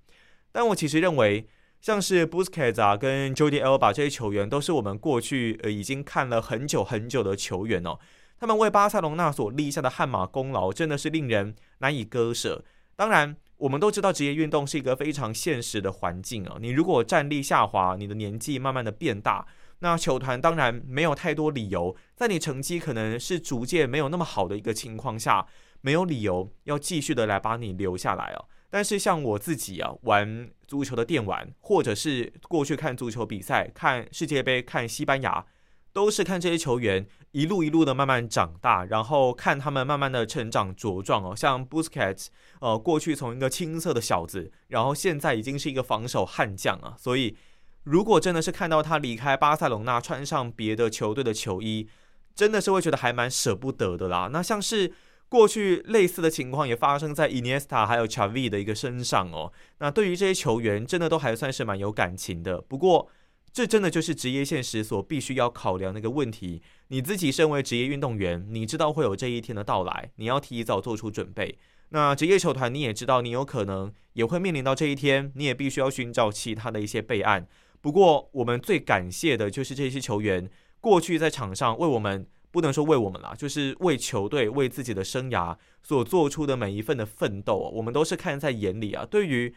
[0.53, 1.49] 但我其实认为，
[1.85, 7.99] 像是 b u s k e t 啊，跟 Jordi Alba 这些球员，都是我们过去呃已经看了很久很久的球员哦。
[8.39, 12.65] 他们为巴塞隆纳所立下的汗马功劳，真的是令人难以割舍。
[12.97, 16.57] 当然，我们都知道职业运动是一个非常现实的环境啊。
[16.59, 19.47] 你如果战力下滑，你的年纪慢慢的变大，
[19.81, 25.47] 那球团当然没有太多理由，在你成绩可能是逐渐没有那么好的一个情况下。
[25.83, 28.49] 没有理由要继续的来把你留下来哦。
[28.75, 35.47] 但是像我自己啊，玩足球的电玩，或者是过去看足球比赛、看世界杯、看西班牙，
[35.93, 41.37] 都是看这些球员一路一路的慢慢长大，然后看他们慢慢的成长茁壮哦。
[41.37, 42.27] 像 Busquets，
[42.59, 46.97] 呃，过去从一个青涩的小子，然后现在已经是一个防守悍将啊。
[46.99, 47.37] 所以，
[47.85, 51.89] 如果真的是看到他离开巴塞隆纳，穿上别的球队的球衣，
[52.35, 54.31] 真的是会觉得还蛮舍不得的啦。
[54.33, 54.93] 那像是。
[55.29, 59.53] 过去类似的情况也发生在 Iniesta 还有 Xavi 的一个身上哦。
[59.79, 62.61] 那对于这些球员，真的都还算是蛮有感情的。
[62.61, 63.09] 不过，
[63.53, 66.63] 这真的就是职业现实所必须要考量的一个问题。
[66.89, 71.59] 你自己身为职业运动员，你知道会有这一天的到来，你要提早做出准备。
[71.89, 77.49] 那职业球团你也知道，你有可能也会面临到这一天，你也必须要寻找其他的一些备案。
[77.81, 80.49] 不过，我们最感谢的就是这些球员
[80.81, 82.27] 过去在场上为我们。
[82.55, 89.05] 不能说为我们啦，就是为球队、为自己的生涯所做出的每一份的奋斗，我们都是看在眼里啊。
[89.05, 89.53] 对于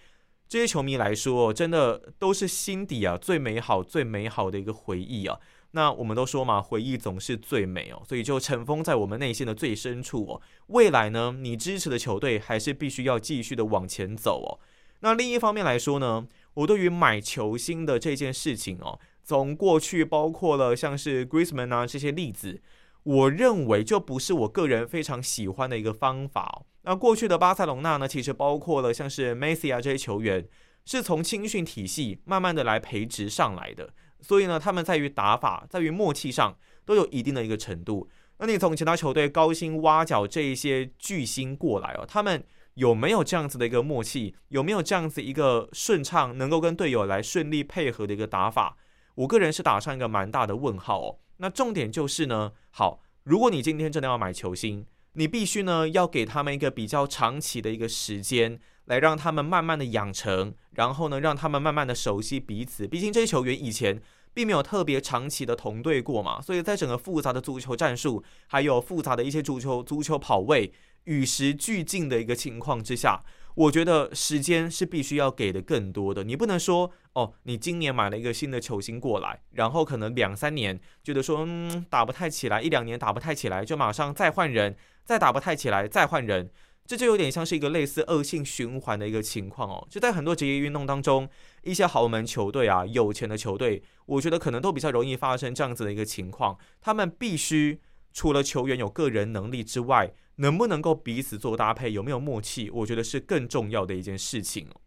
[0.49, 5.37] 这些球迷来说，真的都是心底啊最美好、最美好的一个回忆啊。
[5.73, 10.41] 那我们都说嘛，回忆总是最美哦，所以就尘封在我们内心的最深处哦。
[10.69, 14.57] 未来呢，你支持的球队还是必须要继续的往前走哦。
[15.01, 22.59] 那另一方面来说呢，我对于买球星的这件事情哦，从过去包括了像是 Griezmann 啊这些例子。
[23.07, 26.63] 我认为就不是我个人非常喜欢的一个方法。
[26.81, 30.45] 那过去的巴塞隆纳呢，其实包括了像是梅西啊这些球员，
[30.83, 38.09] 是从青训体系慢慢的来培植上来的，所以呢，他们在于打法、在于默契上都有一定的一个程度。
[38.39, 42.43] 那你从其他球队高薪挖角这一些巨星过来哦，他们
[42.73, 44.35] 有没有这样子的一个默契？
[44.49, 48.75] 有没有这样子一个顺畅，能够跟队友来顺利配合的一个打法？
[49.15, 51.19] 我个人是打上一个蛮大的问号哦。
[51.37, 62.87] 那重点就是呢，好，如果你今天真的要买球星，你必须呢要给他们一个比较长期的一个时间，来让他们慢慢的养成，然后呢让他们慢慢的熟悉彼此。
[62.87, 64.01] 毕竟这些球员以前
[64.33, 70.71] 并没有特别长期的同队过嘛，所以在整个复杂的足球战术，还有复杂的一些足球足球跑位
[71.05, 73.23] 与时俱进的一个情况之下。
[73.57, 86.51] 我觉得时间是必须要给的更多的，你不能说哦，你今年买了一个新的球星过来，然后可能两三年觉得说嗯打不太起来，一两年打不太起来，就马上再换人，再打不太起来再换人，
[86.85, 89.87] 这就有点像是一个类似恶性循环的一个情况哦。
[89.89, 91.27] 就在很多职业运动当中，
[91.63, 97.81] 一些豪门球队啊，有钱的球队，我觉得可能都比较容易发生这样子的一个情况，他们必须
[98.13, 100.13] 除了球员有个人能力之外。
[100.37, 102.71] 能不能够彼此做搭配，有没有默契？
[102.71, 104.81] 我觉得是更重要的一件事情哦。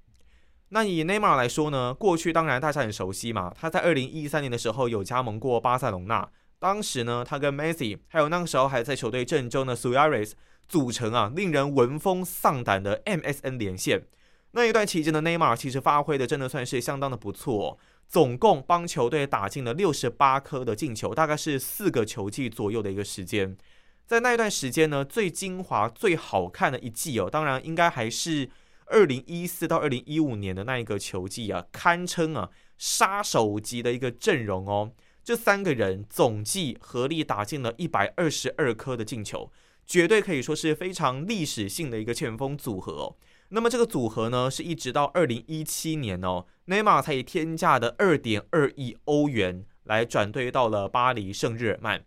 [0.70, 1.92] 那以内马尔来说呢？
[1.92, 6.30] 过去当然大家很熟悉嘛，他在二零一三年的时候有加盟过巴塞隆纳，
[6.60, 10.32] 当时呢，他跟 Messi 还有那个时候还在球队阵中的 Suarez
[10.68, 14.06] 组成啊，令人闻风丧胆的 MSN 连线。
[14.52, 17.76] 那一段期间的内马尔其实发挥的真的算是相当的不错，
[18.08, 23.56] 总共帮球队打进了六十八颗的进球，大概是四个球季左右的一个时间。
[24.10, 28.50] 在那一段时间呢，最精华、最好看的一季哦，当然应该还是
[28.86, 34.90] 二零一四到二零一五年的那一个球季啊，堪称啊杀手级的一个阵容哦。
[35.22, 39.52] 这三个人总计合力打进了一百二十二颗的进球，
[39.86, 43.16] 绝对可以说是非常历史性的一个前锋组合哦。
[43.50, 52.04] 那么这个组合呢，是一直到二零一七年哦，内马尔才以天价的二点二亿欧元来转队到了巴黎圣日耳曼。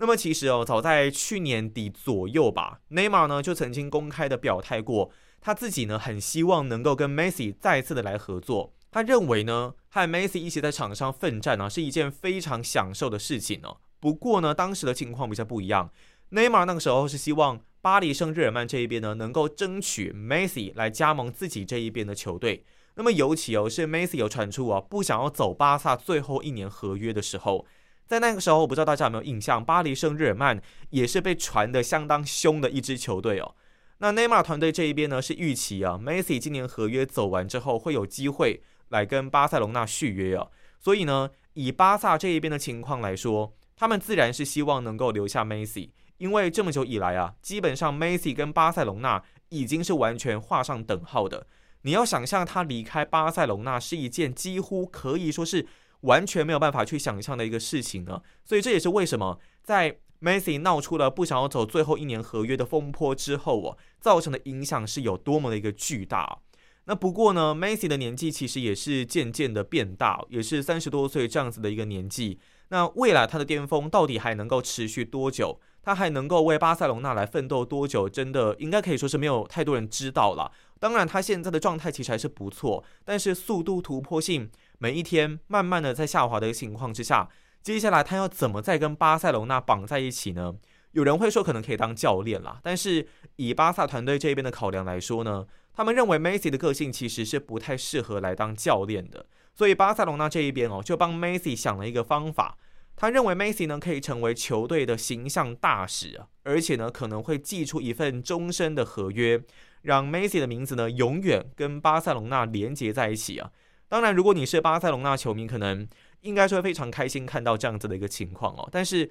[0.00, 8.72] 那么其实哦，早在去年底左右吧，内马尔呢就曾经公开的表态过，他自己呢很希望能够跟梅西再次的来合作。
[8.92, 13.78] 他认为呢，和梅西一起在场上奋战呢是一件非常享受的事情哦。
[13.98, 15.90] 不过呢，当时的情况比较不一样，
[16.30, 22.64] 内马尔那个时候是希望巴黎圣日耳曼这一边呢能够争取梅西来加盟自己这一边的球队。
[22.94, 27.66] 那么尤其哦是梅西有传出啊不想要走巴萨最后一年合约的时候。
[28.08, 33.54] 在那个时候，我不知道大家有没有印象，巴黎圣日耳曼也是被传的相当凶的一支球队哦。
[33.98, 40.50] 那内马尔团队这一边呢，是预期啊，梅西今年合约走完之后，会有机会来跟巴塞隆纳续约哦。
[40.80, 51.46] 所以呢，以巴萨这一边的情况来说，他们自然是希望能够留下梅西，因为这么久以来啊，基本上梅西跟巴塞隆纳已经是完全画上等号的。
[51.82, 55.66] 你要想象他离开巴塞隆纳是一件几乎可以说是。
[56.02, 66.38] 完全没有办法去想象的一个事情呢，所以这也是为什么在 Messi 闹出了不想要走最后一年合约的风波之后哦，造成的影响是有多么的一个巨大。
[66.84, 72.38] 那不过呢，Messi 的年纪其实也是渐渐的变大，也是三十多岁这样子的一个年纪。
[72.70, 75.60] 那未来他的巅峰到底还能够持续多久？
[75.82, 78.08] 他还能够为巴塞隆纳来奋斗多久？
[78.08, 80.50] 真的应该可以说是没有太多人知道了。
[80.78, 84.50] 当然，他现在的状态其实还是不错，但是速度突破性。
[84.78, 87.28] 每一天慢慢的在下滑的情况之下，
[87.62, 90.54] 接下来他要怎么再跟巴塞隆那绑在一起呢？
[90.92, 93.06] 有人会说可能可以当教练啦，但是
[93.36, 102.56] 以巴萨团队这边的考量来说呢，他们认为梅西的个性其实是不太适合来当教练的，所以巴塞隆那这一边哦就帮梅西想了一个方法，
[102.96, 109.42] 他认为梅西呢可以成为球队的形象大使啊，而且呢可能会寄出一份终身的合约，
[109.82, 113.50] 让梅西的名字呢永远跟巴塞隆纳连接在一起啊。
[113.88, 115.88] 当然，如果你是巴塞隆纳球迷，可能
[116.20, 118.68] 应该是会非常开心看到这样子的一个情况哦。
[118.70, 119.10] 但是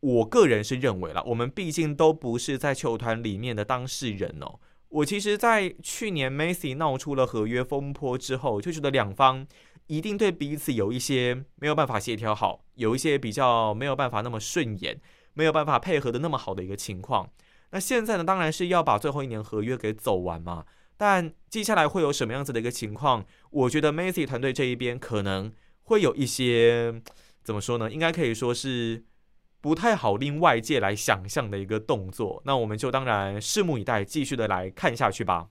[0.00, 4.58] 我个人是认为啦，我们毕竟都不是在球团里面的当事人哦。
[4.88, 9.46] 我其实，在去年 Messi 闹出了合约风波之后，就觉得两方
[9.86, 15.00] 一定对彼此有一些没有办法协调好，有一些比较没有办法那么顺眼，
[15.34, 17.30] 没有办法配合的那么好的一个情况。
[17.70, 20.64] 那现在呢，当然是要把最后一年合约给走完嘛。
[21.00, 23.24] 但接下来会有什么样子的一个情况？
[23.50, 25.50] 我觉得 Macy 团队这一边可能
[25.84, 27.00] 会有一些
[27.42, 27.90] 怎么说呢？
[27.90, 29.02] 应该可以说是
[29.62, 32.42] 不太好令外界来想象的一个动作。
[32.44, 35.48] 那我们就当然拭目以待，继续的来看下去吧。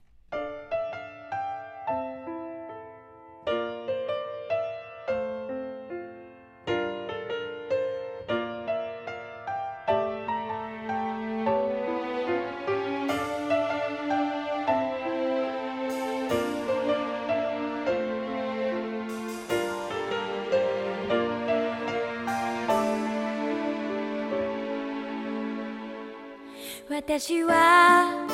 [27.20, 28.26] 私は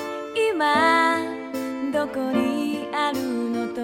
[0.52, 1.18] 今
[1.92, 3.18] どこにある
[3.50, 3.80] のと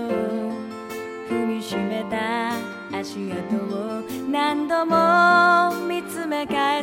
[1.29, 2.53] 踏みしめた
[2.97, 6.82] 足跡を何度も見つめ返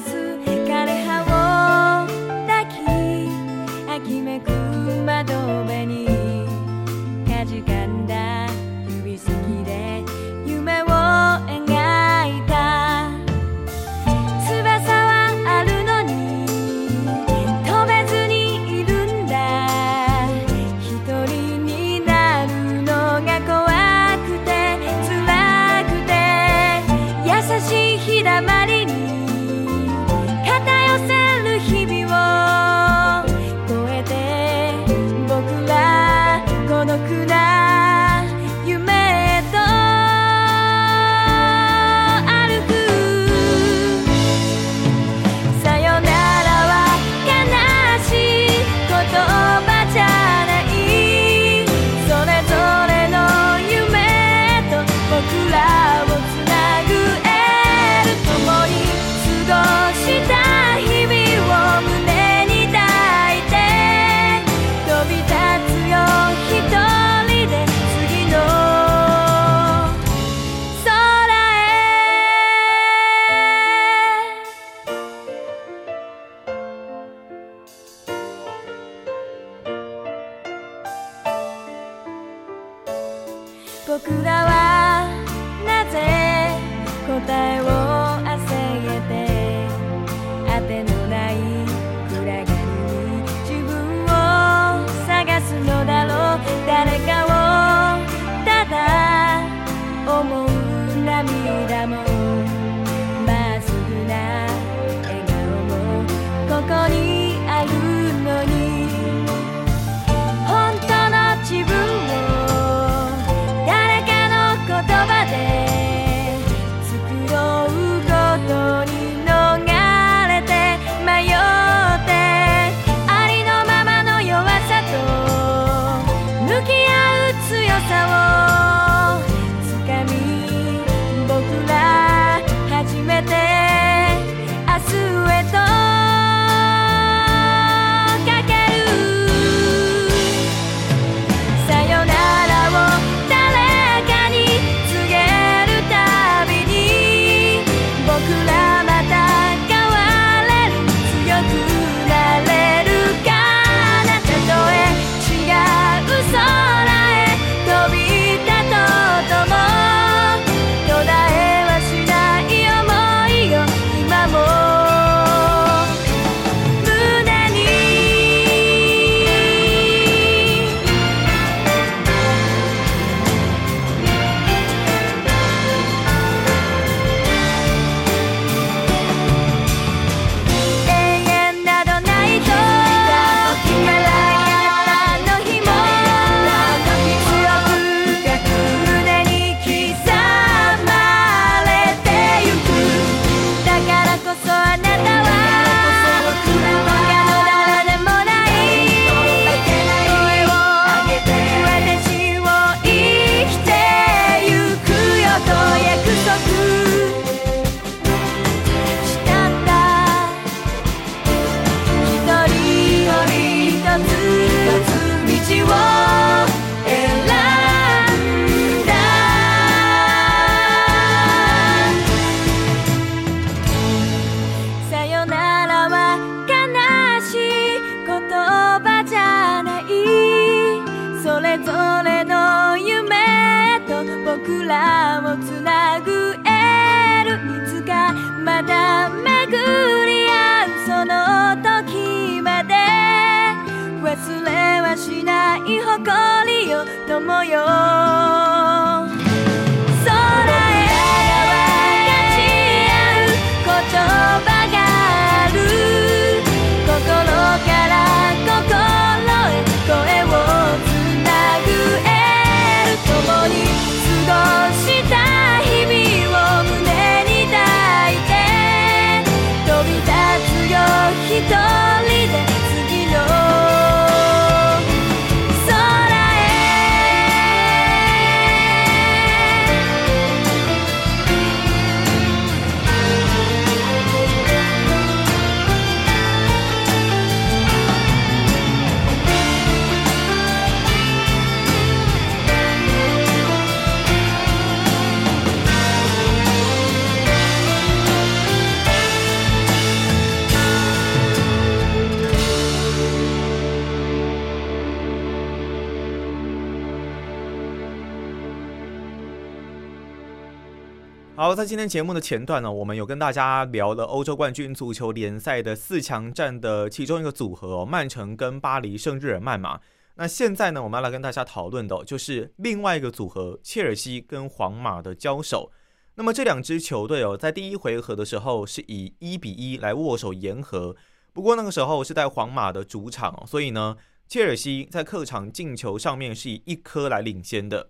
[311.49, 319.79] 好，在今天节目的前段呢，我们有跟大家聊了欧洲冠军足球联赛的四强战的其中一个组合哦，曼城跟巴黎圣日耳曼嘛。
[320.13, 325.71] 那现在呢，我们要来跟大家讨论的、就是另外一个组合，切尔西跟皇马的交手。
[326.13, 330.95] 那么这两支球队哦，在第一回合的时候是以一比一来握手言和，
[331.33, 333.97] 不过那个时候是在皇马的主场哦，所以呢，
[334.27, 337.89] 切尔西在客场进球上面是以一颗来领先的。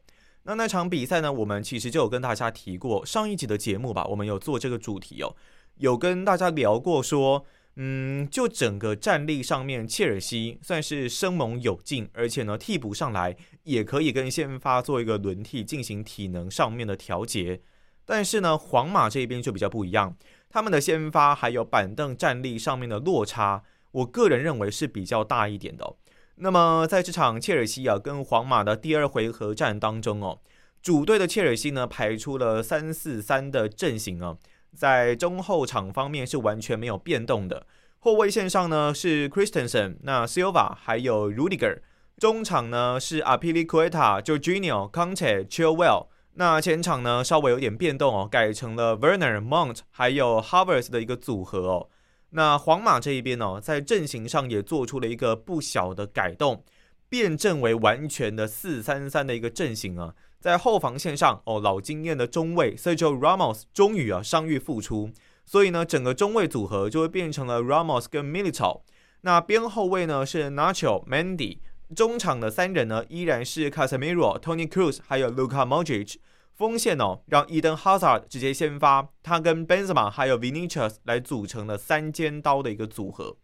[0.50, 5.36] 那那场比赛呢，我们其实就有跟大家提过，上一集的节目吧，我们有做这个主题哦，
[5.76, 7.46] 有跟大家聊过说，
[7.76, 17.62] 嗯，就整个战力上面，切尔西算是生猛有劲，而且呢，替补上来也可以跟先发做一个轮替，进行体能上面的调节。
[18.04, 20.18] 但是呢，皇马这边就比较不一样，
[20.50, 25.96] 他们的先发还有板凳战力上面的落差，我个人认为是比较大一点的、
[26.42, 30.40] 那么在这场切尔西啊跟皇马的第二回合战当中哦，
[30.82, 34.38] 主队的切尔西呢排出了三四三的阵型啊，
[34.74, 37.66] 在中后场方面是完全没有变动的。
[38.00, 41.80] 后卫线上呢是 Christensen、那 Silva 还有 Rudiger，
[42.18, 46.08] 中场呢是 Apilicueta、Jorginho、Conte、Chilwell。
[46.36, 51.90] 那前场呢稍微有点变动哦，改成了 Werner、Mont 还有 Havertz 的一个组合哦。
[52.32, 56.64] 那皇马这一边哦，在阵型上也做出了一个不小的改动，
[57.10, 60.14] 变阵为完全的四三三的一个阵型啊。
[60.40, 65.12] 在后防线上哦，老经验的中卫 Sergio Ramos 终于啊伤愈复出，
[65.46, 68.82] 所以呢，整个中卫组合就会变成了 Ramos 跟 Milito。
[69.22, 71.58] 那边后卫呢是 Nacho、Mendy，
[71.94, 76.16] 中场的三人呢依然是 Casemiro、Tony Cruz 还有 Luka Modric。
[76.60, 83.38] 锋线哦，让伊登哈萨尔直接先发，他跟 Benzema 还有 Vinicius 来组成了三尖刀的一个组合。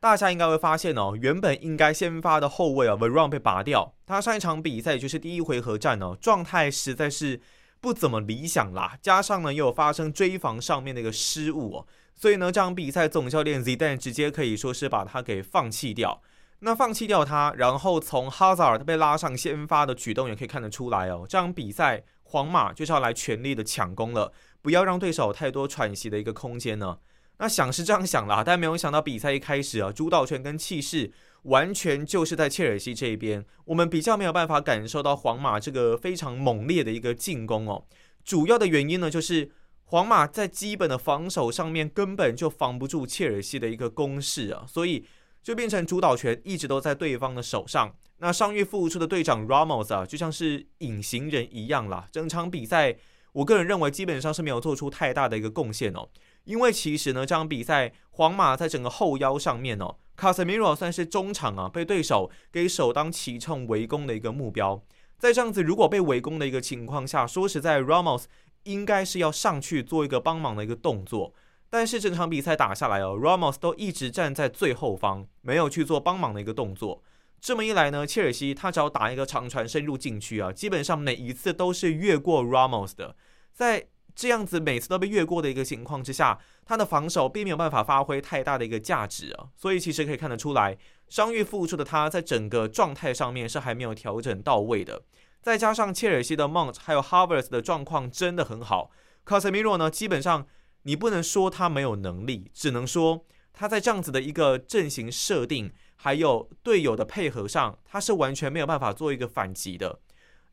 [0.00, 7.38] 大家应该会发现哦，原本应该先发的后卫啊 v e r o n 被拔掉，他上一场比赛就是第一回合战哦，状态实在是
[7.82, 16.22] 不怎么理想啦，加上呢又有发生追防上面的一个失误哦，所以呢这场比赛总教练 Zidane 直接可以说是把他给放弃掉。
[16.60, 26.98] 那放弃掉他，然后从 Hazard 被拉上先发的举动也可以看得出来哦，这场比赛皇马就是要来全力的抢攻了，不要让对手太多喘息的一个空间呢。
[27.38, 31.12] 那想是这样想啦，但没有想到比赛一开始啊，主导权跟气势
[31.42, 33.44] 完全就是在切尔西这一边。
[33.64, 37.84] 我们比较没有办法感受到皇马这个非常猛烈的一个进攻哦。
[38.24, 39.50] 主要的原因呢，就是
[39.86, 45.04] 皇马在基本的防守上面根本就防不住切尔西的一个攻势啊，所以
[45.44, 47.94] 就变成主导权一直都在对方的手上。
[48.18, 52.08] 那伤愈复出的队长 Ramos 啊，就像是隐形人一样啦。
[52.10, 52.96] 整场比赛，
[53.32, 56.08] 我个人认为基本上是没有做出太大的一个贡献哦。
[56.44, 64.82] 因为其实呢，这场比赛皇马在整个后腰上面哦，卡塞米罗算是中场啊，被对手给首当其冲围攻的一个目标。
[65.18, 68.24] 在这样子如果被围攻的一个情况下，说实在，Ramos
[68.62, 71.34] 应该是要上去做一个帮忙的一个动作。
[71.74, 77.02] 但是整场比赛打下来哦，Ramos 都一直站在最后方，没有去做帮忙的一个动作。
[77.40, 83.16] 这么一来呢，切尔西他只要打一个长传深入禁区啊，基本上每一次都是越过 Ramos 的，
[83.52, 83.88] 在。
[84.16, 95.02] 这样子每次都被越过的一个情况之下，他的防守并没有办法发挥太大的一个价值啊，所以其实可以看得出来，伤愈复出的他在整个状态上面是还没有调整到位的。
[95.42, 98.92] 再加上切尔西的 Mount 还有 Harvard 的状况真的很好
[99.26, 100.46] ，，Casemiro 呢，基本上
[100.84, 110.00] 你不能说他没有能力，只能说他在这样子的一个阵型设定还有队友的配合上，他是完全没有办法做一个反击的。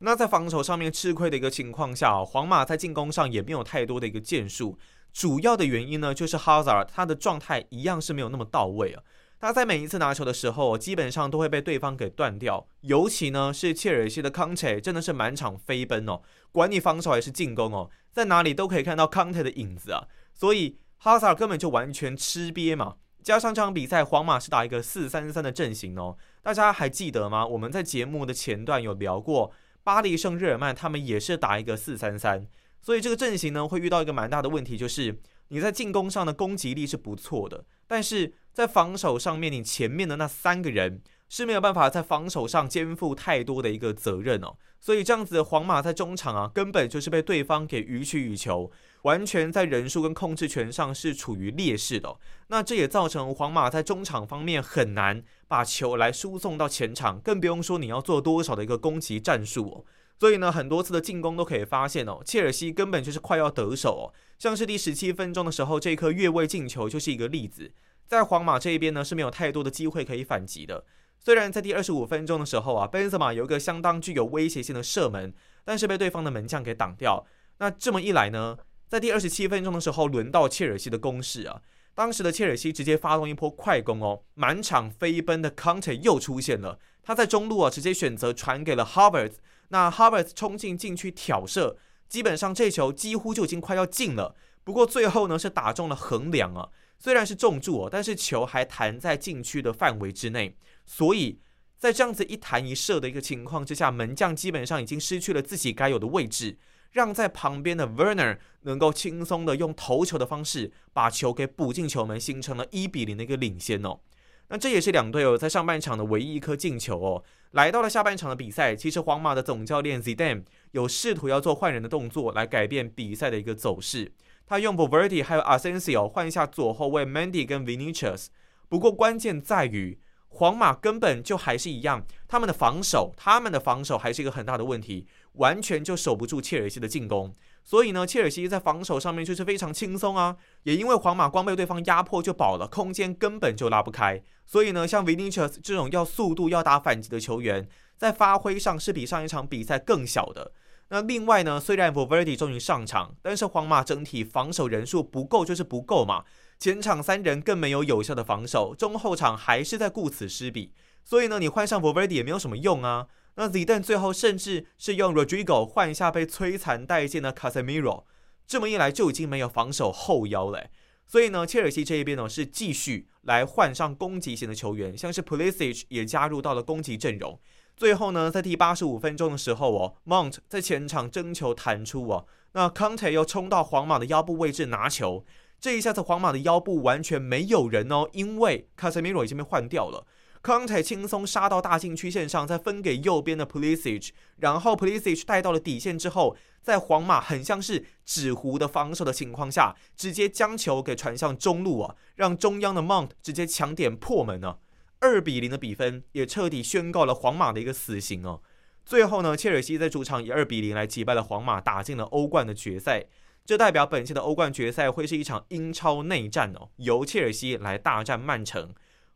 [0.00, 4.76] 那在防守上面吃亏的一个情况下，皇马在进攻上也没有太多的一个建树。
[5.12, 9.02] 主要的原因呢，就是 Hazard 他的状态一样是没有那么到位啊。
[9.38, 12.66] 他在每一次拿球的时候，基本上都会被对方给断掉。
[12.80, 20.06] 尤其呢是切尔西的康切，真的是满场飞奔哦，管你防守还是进攻哦，在哪里都可以看到康特的影子啊。
[20.32, 22.96] 所以哈萨尔根本就完全吃瘪嘛。
[23.22, 27.46] 加上这场比赛，皇马是打一个四三三的阵型哦，大家还记得吗？
[27.46, 29.52] 我们在节目的前段有聊过。
[29.84, 32.46] 巴黎圣日耳曼他们也是打一个四三三，
[32.80, 41.02] 所以这个阵型呢会遇到一个蛮大的问题，就是你在进攻上的攻击力是不错的，但是在防守上面，你前面的那三个人
[41.32, 48.70] 是没有办法在防守上肩负太多的一个责任哦，所以这样子皇马在中场啊，根本就是被对方给予取予求。
[49.04, 52.14] 完全在人数跟控制权上是处于劣势的，
[52.48, 59.84] 那这也造成皇马在中场方面很难把球来输送到前场，更不用说你要做多少的一个攻击战术哦。
[60.20, 64.12] 所以呢，很多次的进攻都可以发现哦，切尔西根本就是快要得手哦。
[64.38, 67.72] 像是第十七分钟的时候，这颗越位进球就是一个例子。
[68.06, 70.84] 在皇马这一边呢是没有太多的机会可以反击的。
[71.24, 75.32] 虽然在第二十五分钟的时候啊，贝恩泽马有一个相当具有威胁性的射门，
[75.64, 77.24] 但是被对方的门将给挡掉。
[77.58, 78.58] 那这么一来呢？
[78.88, 81.62] 在第二十七分钟的时候，轮到切尔西的攻势啊！
[81.94, 86.80] 当时的切尔西直接发动一波快攻哦，满场飞奔的 Conte 又出现了。
[87.04, 89.34] 他在中路啊，直接选择传给了 Harvard。
[89.68, 91.76] 那 Harvard 冲进禁区挑射，
[92.08, 94.34] 基本上这球几乎就已经快要进了。
[94.64, 96.68] 不过最后呢，是打中了横梁啊，
[96.98, 100.56] 虽然是中柱哦，但是球还弹在禁区的范围之内。
[100.84, 101.40] 所以
[101.78, 106.58] 在这样子一弹一射的一个情况之下，门将基本上已经失去了自己该有的位置。
[106.92, 114.00] 让在旁边的 Werner 能够轻松的用头球的方式把球给补进球门，形成了一比零的一个领先哦。
[114.48, 117.24] 那这也是两队哦在上半场的唯一一颗进球哦。
[117.52, 124.12] 来到了下半场的比赛，其实皇马的总教练 Zidane 有试图要做换人的动作来改变比赛的一个走势。
[124.44, 128.26] 他用 v e r d i 还有 Asensio 换一下左后卫 Mandy 跟 Vinicius。
[128.68, 129.98] 不过关键在于。
[130.34, 137.32] 皇马根本就还是一样，他们的防守，他们的防守还是一个很大的问题，完全就守不住切尔西的进攻。
[137.62, 140.36] 所以呢，切尔西在防守上面就是非常轻松啊。
[140.64, 144.22] 也因为皇马光被对方压迫就饱了，空间根本就拉不开。
[144.46, 150.52] 所以呢，像 Vinicius 这种要速度、要打反击的球员，在发挥上是比上一场比赛更小的。
[150.88, 156.24] 那另外呢，虽然 v e r d i 终于上场，但是皇马整体防守人数不够，就是不够嘛。
[156.62, 163.08] 前场三人更没有有效的防守，中后场还是在顾此失彼，所以呢，你换上 v e r d i 也没有什么用啊。
[163.34, 168.04] 那 z i d a n 最后甚至是用 Rodrigo 换下被摧残殆尽的 Casemiro，
[168.46, 170.66] 这么一来就已经没有防守后腰了。
[171.04, 177.40] 所以呢，切尔西这一边呢是继续来换上攻击型的球员，像是 Pulisic 也加入到了攻击阵容。
[177.76, 185.24] 最后呢，在第八十五分钟的时候哦，Mont 在前场争球弹出哦，那 Conte 又冲到皇马的腰部位置拿球。
[185.62, 190.04] 这一下子皇马的腰部完全没有人哦，因为卡塞米罗已经被换掉了。
[190.42, 204.56] 康泰轻松杀到大禁区线上，再分给右边的 Pulisic，然后 Pulisic 带到了底线之后，在皇马很像是纸糊的防守的情况下，直接将球给传向中路啊，让中央的 Mount 直接抢点破门呢。
[204.98, 208.42] 二比零的比分也彻底宣告了皇马的一个死刑哦。
[208.84, 213.04] 最后呢，切尔西在主场以二比零来击败了皇马，打进了欧冠的决赛。
[213.44, 218.72] 这代表本期的欧冠决赛会是一场英超内战哦，由切尔西来大战曼城。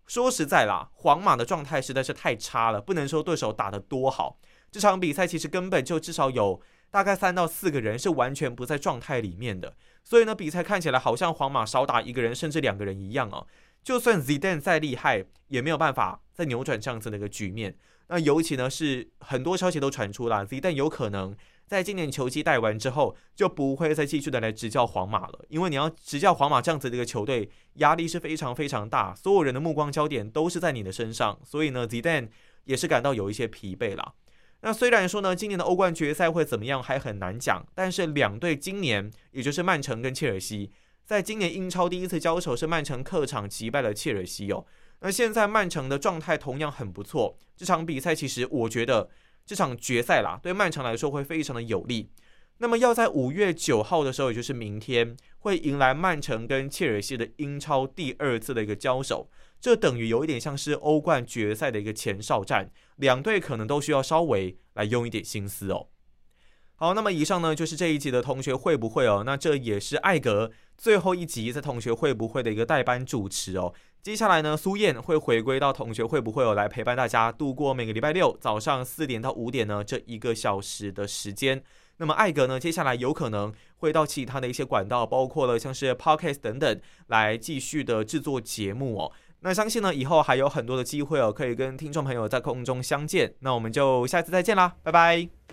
[0.07, 4.39] 说实在啦，皇马的状态实在是太差了，不能说对手打得多好。
[4.73, 6.61] 这场比赛其实根本就至少有
[6.91, 13.47] 大概三到四个人是完全不在状态里面的，所以呢，比赛看起来好像皇马少打一个人甚至两个人一样哦。
[13.85, 17.77] 就算 Zidane 再厉害，也没有办法再扭转这样子的一个局面。
[18.09, 21.37] 那尤其呢是很多消息都传出了，Zidane 有可能。
[21.67, 32.29] 在今年球季带完之后，就不会再继续的来执教皇马了，因为你要执教皇马这样子的一个球队，压力是非常非常大，所有人的目光焦点都是在你的身上，所以呢，Zidane
[32.67, 34.15] 也是感到有一些疲惫了。
[34.61, 40.71] 那虽然说呢，今年的欧冠决赛会怎么样还很难讲，但是两队今年，也就是曼城跟切尔西，
[41.05, 44.65] 在今年英超第一次交手是曼城客场击败了切尔西哦。
[45.01, 49.11] 那现在曼城的状态同样很不错，这场比赛其实我觉得。
[49.47, 52.11] 这场决赛啦，对曼城来说会非常的有利。
[52.59, 59.31] 那么要在五月九号的时候，也就是明天，会迎来曼城跟切尔西的英超第二次的一个交手。
[59.61, 65.89] 这等于有一点像是欧冠决赛的一个前哨战，两队可能都需要稍微来用一点心思哦。
[66.79, 69.23] 好，那么以上呢就是这一集的同学会不会哦？
[69.25, 73.73] 那这也是艾格最后一集在同学会不会的一个代班主持哦。
[74.03, 81.63] 接下来呢，苏燕会回归到同学会不会有来陪伴大家度过每个礼拜六早上四点到五点呢这一个小时的时间。
[81.97, 89.11] 那么艾格呢，接下来有可能会到其他的一些管道，包括了像是 podcast 等等，来继续的制作节目哦。
[89.41, 93.35] 那相信呢，以后还有很多的机会哦，可以跟听众朋友在空中相见。
[93.41, 95.46] 那我们就下次再见啦，拜拜。